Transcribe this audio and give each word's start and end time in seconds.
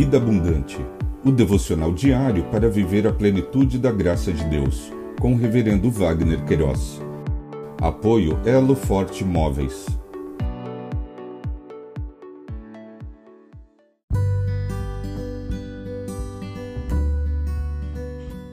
Vida 0.00 0.16
Abundante, 0.16 0.78
o 1.22 1.30
devocional 1.30 1.92
diário 1.92 2.44
para 2.44 2.70
viver 2.70 3.06
a 3.06 3.12
plenitude 3.12 3.78
da 3.78 3.92
graça 3.92 4.32
de 4.32 4.42
Deus, 4.44 4.90
com 5.20 5.34
o 5.34 5.36
Reverendo 5.36 5.90
Wagner 5.90 6.42
Queiroz. 6.46 7.02
Apoio 7.82 8.40
Elo 8.46 8.74
Forte 8.74 9.22
Móveis. 9.22 9.84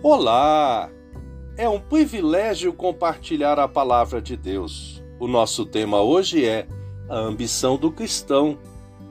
Olá! 0.03 0.89
É 1.55 1.69
um 1.69 1.79
privilégio 1.79 2.73
compartilhar 2.73 3.57
a 3.57 3.69
palavra 3.69 4.21
de 4.21 4.35
Deus. 4.35 5.01
O 5.17 5.29
nosso 5.29 5.65
tema 5.65 6.01
hoje 6.01 6.45
é 6.45 6.67
a 7.07 7.17
ambição 7.17 7.77
do 7.77 7.89
cristão, 7.89 8.57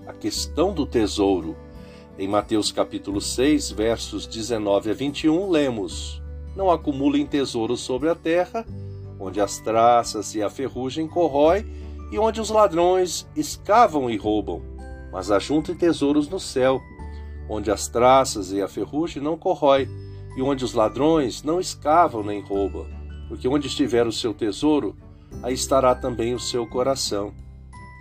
a 0.07 0.13
questão 0.13 0.75
do 0.75 0.85
tesouro. 0.85 1.57
Em 2.19 2.27
Mateus 2.27 2.73
capítulo 2.73 3.21
6, 3.21 3.73
versos 3.73 4.27
19 4.27 4.91
a 4.91 4.95
21, 4.95 5.51
lemos: 5.51 6.23
Não 6.57 6.71
acumulem 6.71 7.27
tesouros 7.27 7.81
sobre 7.81 8.09
a 8.09 8.15
terra, 8.15 8.65
onde 9.21 9.39
as 9.39 9.59
traças 9.59 10.35
e 10.35 10.43
a 10.43 10.49
ferrugem 10.49 11.07
corrói 11.07 11.67
e 12.11 12.19
onde 12.19 12.41
os 12.41 12.49
ladrões 12.49 13.27
escavam 13.37 14.09
e 14.09 14.17
roubam, 14.17 14.63
mas 15.13 15.31
ajuntem 15.31 15.75
tesouros 15.75 16.27
no 16.27 16.41
céu, 16.41 16.81
onde 17.51 17.71
as 17.71 17.87
traças 17.87 18.51
e 18.51 18.63
a 18.63 18.69
ferrugem 18.69 19.23
não 19.23 19.37
corrói 19.37 19.87
e 20.39 20.41
onde 20.41 20.65
os 20.65 20.73
ladrões 20.73 21.43
não 21.43 21.61
escavam 21.61 22.23
nem 22.23 22.41
roubam, 22.41 22.87
porque 23.29 23.47
onde 23.47 23.67
estiver 23.67 24.07
o 24.07 24.13
seu 24.13 24.33
tesouro, 24.33 24.97
aí 25.43 25.53
estará 25.53 25.95
também 25.95 26.33
o 26.33 26.41
seu 26.41 26.67
coração. 26.67 27.35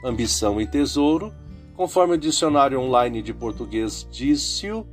Ambição 0.06 0.62
e 0.62 0.66
tesouro, 0.66 1.34
conforme 1.76 2.16
o 2.16 2.18
dicionário 2.18 2.80
online 2.80 3.22
de 3.22 3.34
português 3.34 4.08
disse-o, 4.10 4.86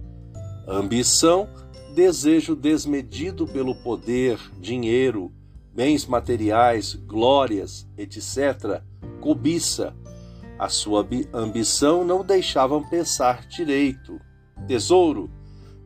ambição, 0.67 1.49
desejo 1.95 2.57
desmedido 2.57 3.47
pelo 3.47 3.75
poder, 3.75 4.39
dinheiro, 4.59 5.33
bens 5.75 6.07
materiais, 6.07 6.95
glórias, 6.95 7.89
etc., 7.97 8.83
cobiça. 9.21 9.95
A 10.59 10.69
sua 10.69 11.07
ambição 11.33 12.05
não 12.05 12.25
deixavam 12.25 12.89
pensar 12.89 13.47
direito. 13.47 14.21
Tesouro, 14.67 15.31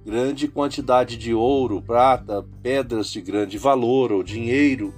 grande 0.04 0.48
quantidade 0.48 1.16
de 1.16 1.32
ouro, 1.32 1.80
prata, 1.80 2.44
pedras 2.62 3.08
de 3.10 3.20
grande 3.20 3.58
valor 3.58 4.12
ou 4.12 4.22
dinheiro, 4.22 4.92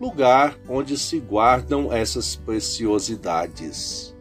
lugar 0.00 0.56
onde 0.68 0.96
se 0.96 1.18
guardam 1.18 1.92
essas 1.92 2.36
preciosidades. 2.36 4.14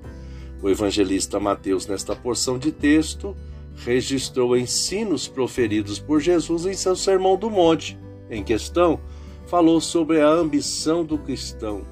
O 0.61 0.69
evangelista 0.69 1.39
Mateus, 1.39 1.86
nesta 1.86 2.16
porção 2.16 2.58
de 2.58 2.72
texto, 2.72 3.36
registrou 3.75 4.58
ensinos 4.58 5.27
proferidos 5.27 6.00
por 6.00 6.19
Jesus 6.19 6.66
em 6.66 6.73
seu 6.73 6.95
Sermão 6.95 7.38
do 7.38 7.50
Monte. 7.50 7.97
Em 8.30 8.44
questão, 8.44 9.00
falou 9.45 9.80
sobre 9.80 10.19
a 10.19 10.28
ambição 10.28 11.05
do 11.05 11.17
cristão, 11.17 11.83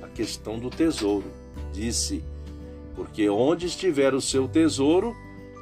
a 0.00 0.08
questão 0.08 0.58
do 0.58 0.70
tesouro. 0.70 1.26
Disse: 1.72 2.22
Porque 2.94 3.28
onde 3.28 3.66
estiver 3.66 4.14
o 4.14 4.20
seu 4.20 4.46
tesouro, 4.46 5.14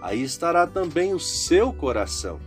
aí 0.03 0.23
estará 0.23 0.67
também 0.67 1.15
o 1.15 1.21
seu 1.21 1.73
coração. 1.73 2.39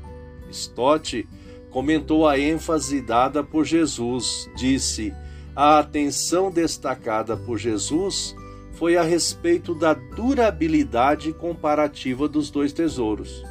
Stott 0.51 1.27
comentou 1.71 2.27
a 2.27 2.37
ênfase 2.37 3.01
dada 3.01 3.43
por 3.43 3.65
Jesus. 3.65 4.47
Disse: 4.55 5.11
a 5.55 5.77
atenção 5.77 6.49
destacada 6.49 7.37
por 7.37 7.59
Jesus 7.59 8.35
foi 8.73 8.97
a 8.97 9.03
respeito 9.03 9.73
da 9.73 9.93
durabilidade 9.93 11.31
comparativa 11.33 12.27
dos 12.27 12.49
dois 12.49 12.73
tesouros. 12.73 13.43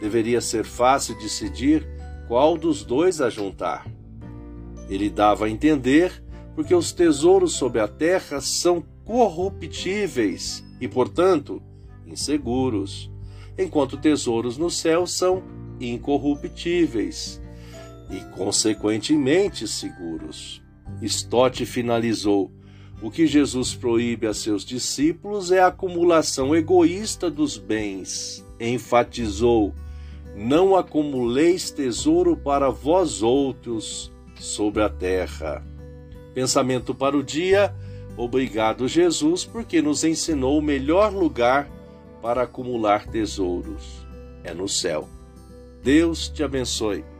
Deveria 0.00 0.40
ser 0.40 0.64
fácil 0.64 1.16
decidir 1.18 1.86
qual 2.28 2.56
dos 2.56 2.84
dois 2.84 3.20
a 3.20 3.30
juntar. 3.30 3.86
Ele 4.88 5.08
dava 5.08 5.46
a 5.46 5.50
entender 5.50 6.22
porque 6.54 6.74
os 6.74 6.92
tesouros 6.92 7.54
sob 7.54 7.80
a 7.80 7.88
terra 7.88 8.40
são 8.40 8.84
corruptíveis 9.04 10.64
e, 10.80 10.86
portanto, 10.86 11.62
inseguros 12.06 13.10
enquanto 13.58 13.96
tesouros 13.96 14.56
no 14.56 14.70
céu 14.70 15.06
são 15.06 15.42
incorruptíveis 15.80 17.40
e, 18.10 18.20
consequentemente, 18.34 19.66
seguros. 19.66 20.62
Stott 21.00 21.64
finalizou: 21.64 22.52
o 23.02 23.10
que 23.10 23.26
Jesus 23.26 23.74
proíbe 23.74 24.28
a 24.28 24.32
seus 24.32 24.64
discípulos 24.64 25.50
é 25.50 25.58
a 25.58 25.66
acumulação 25.66 26.54
egoísta 26.54 27.28
dos 27.28 27.58
bens. 27.58 28.46
Enfatizou: 28.60 29.74
não 30.36 30.76
acumuleis 30.76 31.70
tesouro 31.70 32.36
para 32.36 32.70
vós 32.70 33.22
outros 33.22 34.10
sobre 34.38 34.82
a 34.82 34.88
terra. 34.88 35.66
Pensamento 36.32 36.94
para 36.94 37.16
o 37.16 37.22
dia. 37.22 37.74
Obrigado, 38.16 38.86
Jesus, 38.86 39.44
porque 39.44 39.82
nos 39.82 40.04
ensinou 40.04 40.58
o 40.58 40.62
melhor 40.62 41.12
lugar 41.12 41.68
para 42.22 42.42
acumular 42.42 43.06
tesouros. 43.06 44.06
É 44.44 44.54
no 44.54 44.68
céu. 44.68 45.08
Deus 45.82 46.28
te 46.28 46.42
abençoe. 46.42 47.11